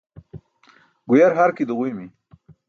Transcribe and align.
Guyar 1.09 1.37
harki 1.41 1.69
duġuymi. 1.69 2.07